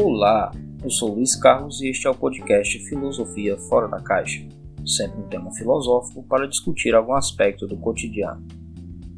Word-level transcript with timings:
Olá, 0.00 0.52
eu 0.80 0.90
sou 0.90 1.12
Luiz 1.12 1.34
Carlos 1.34 1.80
e 1.80 1.88
este 1.88 2.06
é 2.06 2.10
o 2.10 2.14
podcast 2.14 2.78
Filosofia 2.88 3.58
Fora 3.68 3.88
da 3.88 4.00
Caixa, 4.00 4.46
sempre 4.86 5.20
um 5.20 5.26
tema 5.26 5.52
filosófico 5.52 6.22
para 6.22 6.46
discutir 6.46 6.94
algum 6.94 7.14
aspecto 7.14 7.66
do 7.66 7.76
cotidiano. 7.76 8.46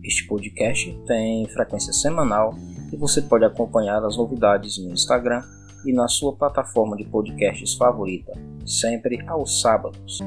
Este 0.02 0.26
podcast 0.26 0.90
tem 1.06 1.46
frequência 1.48 1.92
semanal 1.92 2.54
e 2.90 2.96
você 2.96 3.20
pode 3.20 3.44
acompanhar 3.44 4.02
as 4.02 4.16
novidades 4.16 4.78
no 4.78 4.90
Instagram 4.90 5.42
e 5.84 5.92
na 5.92 6.08
sua 6.08 6.34
plataforma 6.34 6.96
de 6.96 7.04
podcasts 7.04 7.74
favorita, 7.74 8.32
sempre 8.64 9.22
aos 9.28 9.60
sábados. 9.60 10.18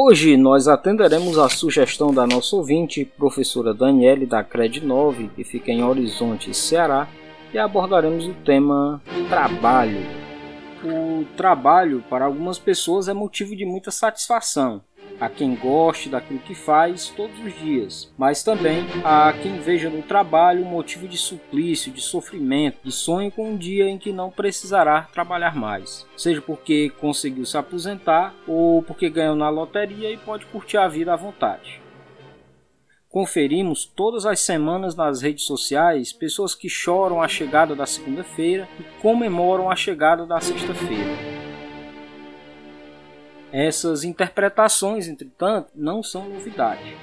Hoje 0.00 0.36
nós 0.36 0.68
atenderemos 0.68 1.36
a 1.40 1.48
sugestão 1.48 2.14
da 2.14 2.24
nossa 2.24 2.54
ouvinte, 2.54 3.04
professora 3.04 3.74
Daniele 3.74 4.26
da 4.26 4.44
CRED 4.44 4.86
9, 4.86 5.28
que 5.34 5.42
fica 5.42 5.72
em 5.72 5.82
Horizonte, 5.82 6.54
Ceará, 6.54 7.08
e 7.52 7.58
abordaremos 7.58 8.24
o 8.24 8.32
tema 8.32 9.02
trabalho. 9.28 9.98
O 10.84 11.24
trabalho 11.36 12.00
para 12.08 12.26
algumas 12.26 12.60
pessoas 12.60 13.08
é 13.08 13.12
motivo 13.12 13.56
de 13.56 13.64
muita 13.64 13.90
satisfação, 13.90 14.80
a 15.20 15.28
quem 15.28 15.54
goste 15.54 16.08
daquilo 16.08 16.38
que 16.40 16.54
faz 16.54 17.08
todos 17.08 17.38
os 17.40 17.54
dias, 17.58 18.12
mas 18.16 18.42
também 18.42 18.86
a 19.04 19.32
quem 19.32 19.58
veja 19.58 19.90
no 19.90 20.02
trabalho 20.02 20.64
motivo 20.64 21.08
de 21.08 21.16
suplício, 21.16 21.92
de 21.92 22.00
sofrimento, 22.00 22.78
de 22.84 22.92
sonho 22.92 23.30
com 23.30 23.50
um 23.50 23.56
dia 23.56 23.88
em 23.88 23.98
que 23.98 24.12
não 24.12 24.30
precisará 24.30 25.02
trabalhar 25.12 25.56
mais, 25.56 26.06
seja 26.16 26.40
porque 26.40 26.90
conseguiu 27.00 27.44
se 27.44 27.56
aposentar 27.56 28.34
ou 28.46 28.82
porque 28.82 29.10
ganhou 29.10 29.34
na 29.34 29.48
loteria 29.48 30.10
e 30.10 30.16
pode 30.16 30.46
curtir 30.46 30.76
a 30.76 30.88
vida 30.88 31.12
à 31.12 31.16
vontade. 31.16 31.80
Conferimos 33.08 33.86
todas 33.86 34.26
as 34.26 34.40
semanas 34.40 34.94
nas 34.94 35.22
redes 35.22 35.44
sociais 35.44 36.12
pessoas 36.12 36.54
que 36.54 36.68
choram 36.68 37.22
a 37.22 37.26
chegada 37.26 37.74
da 37.74 37.86
segunda-feira 37.86 38.68
e 38.78 38.82
comemoram 39.00 39.70
a 39.70 39.74
chegada 39.74 40.26
da 40.26 40.38
sexta-feira. 40.40 41.37
Essas 43.52 44.04
interpretações, 44.04 45.08
entretanto, 45.08 45.70
não 45.74 46.02
são 46.02 46.28
novidade. 46.28 46.96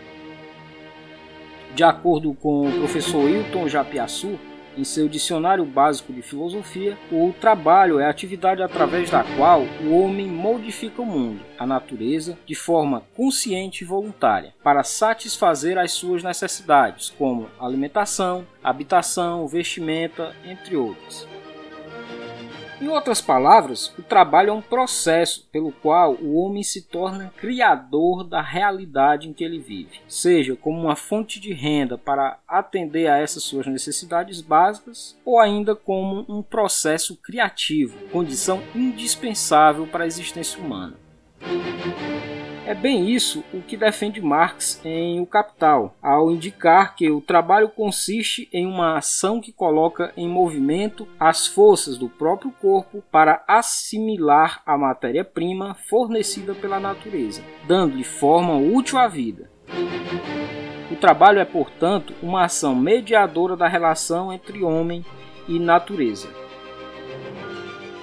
De 1.74 1.84
acordo 1.84 2.34
com 2.34 2.68
o 2.68 2.72
professor 2.80 3.30
Hilton 3.30 3.68
Japiaçu, 3.68 4.40
em 4.78 4.84
seu 4.84 5.08
Dicionário 5.08 5.66
Básico 5.66 6.12
de 6.12 6.22
Filosofia, 6.22 6.98
o 7.12 7.34
trabalho 7.40 8.00
é 8.00 8.06
a 8.06 8.10
atividade 8.10 8.62
através 8.62 9.10
da 9.10 9.24
qual 9.36 9.62
o 9.84 9.98
homem 9.98 10.28
modifica 10.28 11.02
o 11.02 11.06
mundo, 11.06 11.42
a 11.58 11.66
natureza, 11.66 12.38
de 12.46 12.56
forma 12.56 13.04
consciente 13.16 13.84
e 13.84 13.88
voluntária, 13.88 14.54
para 14.64 14.84
satisfazer 14.84 15.78
as 15.78 15.94
suas 15.94 16.24
necessidades, 16.24 17.10
como 17.18 17.50
alimentação, 17.60 18.46
habitação, 18.64 19.48
vestimenta, 19.48 20.36
entre 20.46 20.76
outras. 20.76 21.28
Em 22.82 22.90
outras 22.90 23.22
palavras, 23.22 23.94
o 23.98 24.04
trabalho 24.04 24.50
é 24.50 24.54
um 24.54 24.62
processo 24.62 25.48
pelo 25.50 25.72
qual 25.72 26.16
o 26.16 26.36
homem 26.36 26.62
se 26.62 26.82
torna 26.82 27.34
criador 27.38 28.26
da 28.26 28.42
realidade 28.42 29.30
em 29.30 29.34
que 29.34 29.46
ele 29.46 29.60
vive, 29.60 30.02
seja 30.10 30.58
como 30.58 30.82
uma 30.82 30.96
fonte 30.96 31.40
de 31.40 31.54
renda 31.54 31.98
para 31.98 32.38
atender 32.46 33.08
a 33.08 33.18
essas 33.18 33.44
suas 33.44 33.66
necessidades 33.66 34.42
básicas, 34.42 35.18
ou 35.24 35.40
ainda 35.40 35.74
como 35.74 36.26
um 36.28 36.44
processo 36.44 37.16
criativo, 37.16 37.98
condição 38.10 38.62
indispensável 38.76 39.88
para 39.88 40.04
a 40.04 40.08
existência 40.08 40.62
humana. 40.62 41.05
É 42.66 42.74
bem 42.74 43.08
isso 43.12 43.44
o 43.54 43.62
que 43.62 43.78
defende 43.78 44.20
Marx 44.20 44.82
em 44.84 45.20
O 45.22 45.26
Capital, 45.28 45.96
ao 46.02 46.32
indicar 46.32 46.96
que 46.96 47.12
o 47.12 47.22
trabalho 47.22 47.70
consiste 47.70 48.50
em 48.52 48.66
uma 48.66 48.98
ação 48.98 49.40
que 49.40 49.52
coloca 49.52 50.12
em 50.18 50.28
movimento 50.28 51.08
as 51.20 51.46
forças 51.46 51.96
do 51.96 52.10
próprio 52.10 52.52
corpo 52.52 53.04
para 53.12 53.44
assimilar 53.48 54.64
a 54.66 54.76
matéria-prima 54.76 55.76
fornecida 55.88 56.56
pela 56.56 56.80
natureza, 56.80 57.44
dando-lhe 57.68 58.04
forma 58.04 58.58
útil 58.58 58.98
à 58.98 59.08
vida. 59.08 59.48
O 60.92 60.96
trabalho 60.96 61.40
é, 61.40 61.46
portanto, 61.46 62.16
uma 62.20 62.46
ação 62.46 62.74
mediadora 62.74 63.56
da 63.56 63.68
relação 63.68 64.34
entre 64.34 64.64
homem 64.64 65.06
e 65.48 65.60
natureza. 65.60 66.30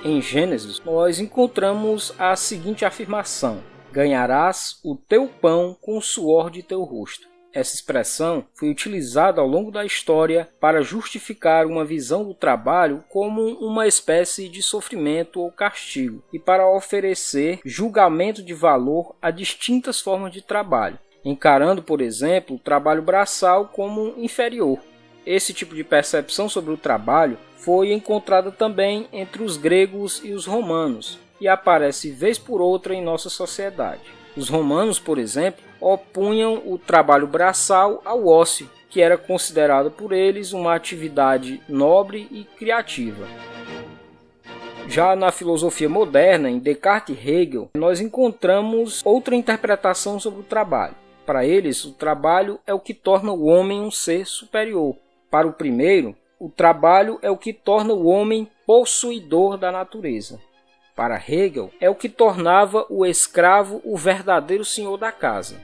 Em 0.04 0.20
Gênesis, 0.20 0.80
nós 0.84 1.18
encontramos 1.18 2.14
a 2.16 2.36
seguinte 2.36 2.84
afirmação: 2.84 3.60
ganharás 3.92 4.80
o 4.82 4.97
teu 4.97 5.28
pão 5.28 5.76
com 5.80 5.98
o 5.98 6.03
suor 6.03 6.50
de 6.50 6.62
teu 6.62 6.82
rosto. 6.82 7.30
Essa 7.53 7.75
expressão 7.75 8.47
foi 8.54 8.70
utilizada 8.70 9.38
ao 9.38 9.47
longo 9.47 9.70
da 9.70 9.84
história 9.84 10.48
para 10.58 10.80
justificar 10.80 11.66
uma 11.66 11.84
visão 11.84 12.25
do 12.25 12.32
trabalho 12.32 13.04
como 13.10 13.42
uma 13.58 13.86
espécie 13.86 14.48
de 14.48 14.62
sofrimento 14.62 15.38
ou 15.38 15.52
castigo 15.52 16.25
e 16.32 16.38
para 16.38 16.66
oferecer 16.66 17.60
julgamento 17.62 18.42
de 18.42 18.54
valor 18.54 19.14
a 19.20 19.31
distintas 19.31 20.00
formas 20.00 20.32
de 20.32 20.41
trabalho, 20.41 20.98
encarando, 21.22 21.82
por 21.82 22.00
exemplo, 22.00 22.56
o 22.56 22.58
trabalho 22.58 23.02
braçal 23.02 23.66
como 23.66 24.14
inferior. 24.16 24.78
Esse 25.26 25.52
tipo 25.52 25.75
de 25.75 25.84
percepção 25.84 26.48
sobre 26.48 26.72
o 26.72 26.78
trabalho 26.78 27.38
foi 27.58 27.92
encontrada 27.92 28.50
também 28.50 29.06
entre 29.12 29.42
os 29.42 29.58
gregos 29.58 30.22
e 30.25 30.32
os 30.32 30.47
romanos, 30.47 31.19
e 31.42 31.48
aparece 31.48 32.12
vez 32.12 32.38
por 32.38 32.60
outra 32.60 32.94
em 32.94 33.03
nossa 33.03 33.28
sociedade. 33.28 34.03
Os 34.36 34.48
romanos, 34.48 35.00
por 35.00 35.19
exemplo, 35.19 35.60
opunham 35.80 36.62
o 36.64 36.78
trabalho 36.78 37.26
braçal 37.26 38.00
ao 38.04 38.28
ócio, 38.28 38.70
que 38.88 39.00
era 39.00 39.19
considerado 39.19 39.91
por 39.91 40.12
eles 40.12 40.52
uma 40.52 40.72
atividade 40.72 41.60
nobre 41.69 42.28
e 42.31 42.44
criativa. 42.44 43.26
Já 44.86 45.16
na 45.16 45.32
filosofia 45.32 45.88
moderna, 45.88 46.48
em 46.48 46.60
Descartes 46.60 47.19
e 47.19 47.28
Hegel, 47.28 47.70
nós 47.75 48.00
encontramos 48.00 49.02
outra 49.04 49.34
interpretação 49.34 50.20
sobre 50.20 50.41
o 50.42 50.44
trabalho. 50.44 50.94
Para 51.26 51.44
eles, 51.44 51.84
o 51.84 51.91
trabalho 51.91 52.60
é 52.64 52.72
o 52.72 52.78
que 52.78 52.94
torna 52.94 53.32
o 53.32 53.47
homem 53.47 53.81
um 53.81 53.91
ser 53.91 54.26
superior. 54.26 54.94
Para 55.28 55.48
o 55.48 55.52
primeiro, 55.52 56.14
o 56.38 56.48
trabalho 56.48 57.19
é 57.20 57.31
o 57.32 57.36
que 57.36 57.52
torna 57.52 57.92
o 57.92 58.06
homem 58.06 58.48
possuidor 58.64 59.56
da 59.56 59.72
natureza 59.72 60.38
para 60.94 61.16
Hegel, 61.16 61.70
é 61.80 61.88
o 61.88 61.94
que 61.94 62.08
tornava 62.08 62.86
o 62.88 63.04
escravo 63.04 63.80
o 63.84 63.97
verdadeiro 63.97 64.64
senhor 64.64 64.97
da 64.97 65.10
casa. 65.10 65.60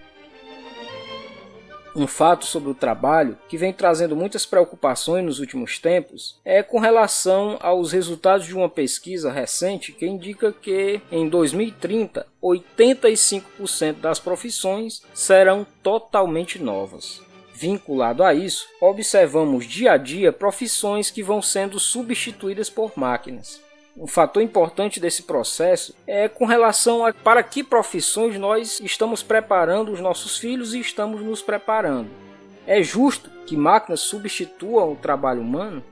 Um 1.99 2.07
fato 2.07 2.47
sobre 2.47 2.71
o 2.71 2.75
trabalho 2.75 3.37
que 3.49 3.57
vem 3.57 3.73
trazendo 3.73 4.15
muitas 4.15 4.47
preocupações 4.47 5.25
nos 5.25 5.41
últimos 5.41 5.79
tempos 5.79 6.39
é 6.45 6.63
com 6.63 6.79
relação 6.79 7.59
aos 7.61 7.91
resultados 7.91 8.47
de 8.47 8.55
uma 8.55 8.69
pesquisa 8.69 9.33
recente 9.33 9.91
que 9.91 10.07
indica 10.07 10.53
que 10.53 11.01
em 11.11 11.29
2030 11.29 12.25
85% 12.41 13.95
das 13.95 14.21
profissões 14.21 15.03
serão 15.13 15.67
totalmente 15.83 16.63
novas. 16.63 17.21
Vinculado 17.53 18.23
a 18.23 18.33
isso, 18.33 18.69
observamos 18.81 19.67
dia 19.67 19.93
a 19.93 19.97
dia 19.97 20.33
profissões 20.33 21.11
que 21.11 21.23
vão 21.23 21.43
sendo 21.43 21.81
substituídas 21.81 22.71
por 22.71 22.93
máquinas 22.97 23.67
um 24.01 24.07
fator 24.07 24.43
importante 24.43 25.01
desse 25.01 25.25
processo 25.25 25.95
é 26.07 26.29
com 26.29 26.45
relação 26.45 27.05
a 27.05 27.13
para 27.13 27.43
que 27.43 27.65
profissões 27.65 28.39
nós 28.39 28.81
estamos 28.81 29.23
preparando 29.23 29.93
os 29.93 30.01
nossos 30.01 30.39
filhos 30.39 30.73
e 30.73 30.81
estamos 30.81 31.21
nos 31.21 31.43
preparando. 31.43 32.09
É 32.67 32.83
justo 32.83 33.31
que 33.45 33.57
máquinas 33.57 34.01
substituam 34.01 34.93
o 34.93 34.97
trabalho 34.97 35.41
humano? 35.41 35.83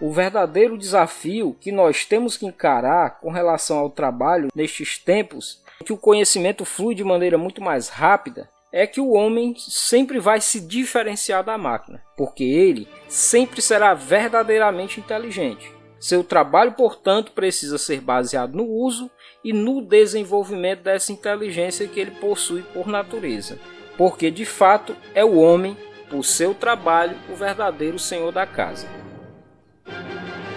O 0.00 0.10
verdadeiro 0.10 0.76
desafio 0.76 1.56
que 1.60 1.70
nós 1.70 2.04
temos 2.04 2.36
que 2.36 2.46
encarar 2.46 3.20
com 3.20 3.30
relação 3.30 3.78
ao 3.78 3.90
trabalho 3.90 4.48
nestes 4.54 4.98
tempos, 4.98 5.62
em 5.80 5.84
que 5.84 5.92
o 5.92 5.98
conhecimento 5.98 6.64
flui 6.64 6.94
de 6.94 7.04
maneira 7.04 7.38
muito 7.38 7.62
mais 7.62 7.88
rápida, 7.88 8.48
é 8.72 8.86
que 8.86 9.00
o 9.00 9.12
homem 9.12 9.54
sempre 9.56 10.18
vai 10.18 10.40
se 10.40 10.58
diferenciar 10.58 11.44
da 11.44 11.58
máquina, 11.58 12.02
porque 12.16 12.42
ele 12.42 12.88
sempre 13.06 13.60
será 13.60 13.94
verdadeiramente 13.94 14.98
inteligente. 14.98 15.81
Seu 16.02 16.24
trabalho, 16.24 16.72
portanto, 16.72 17.30
precisa 17.30 17.78
ser 17.78 18.00
baseado 18.00 18.56
no 18.56 18.66
uso 18.66 19.08
e 19.44 19.52
no 19.52 19.80
desenvolvimento 19.80 20.82
dessa 20.82 21.12
inteligência 21.12 21.86
que 21.86 22.00
ele 22.00 22.10
possui 22.10 22.62
por 22.74 22.88
natureza, 22.88 23.56
porque 23.96 24.28
de 24.28 24.44
fato 24.44 24.96
é 25.14 25.24
o 25.24 25.36
homem, 25.36 25.76
por 26.10 26.24
seu 26.24 26.54
trabalho, 26.54 27.16
o 27.30 27.36
verdadeiro 27.36 28.00
senhor 28.00 28.32
da 28.32 28.44
casa. 28.44 28.88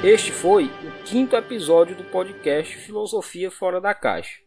Este 0.04 0.32
foi 0.32 0.66
o 0.66 1.04
quinto 1.04 1.36
episódio 1.36 1.96
do 1.96 2.06
podcast 2.06 2.76
Filosofia 2.78 3.52
Fora 3.52 3.80
da 3.80 3.94
Caixa. 3.94 4.40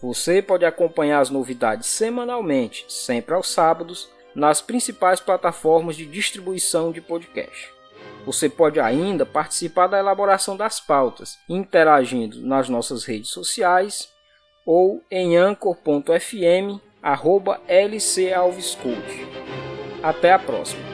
Você 0.00 0.40
pode 0.40 0.64
acompanhar 0.64 1.20
as 1.20 1.28
novidades 1.28 1.86
semanalmente, 1.86 2.86
sempre 2.88 3.34
aos 3.34 3.50
sábados, 3.50 4.08
nas 4.34 4.62
principais 4.62 5.20
plataformas 5.20 5.96
de 5.96 6.06
distribuição 6.06 6.92
de 6.92 7.02
podcast. 7.02 7.79
Você 8.24 8.48
pode 8.48 8.78
ainda 8.78 9.24
participar 9.24 9.86
da 9.86 9.98
elaboração 9.98 10.56
das 10.56 10.80
pautas, 10.80 11.38
interagindo 11.48 12.40
nas 12.40 12.68
nossas 12.68 13.04
redes 13.04 13.30
sociais 13.30 14.10
ou 14.64 15.02
em 15.10 15.36
anchor.fm 15.36 16.80
lcalvescoach. 17.02 19.26
Até 20.02 20.32
a 20.32 20.38
próxima! 20.38 20.89